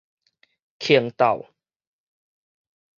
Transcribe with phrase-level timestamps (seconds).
[0.79, 1.45] 窮鬥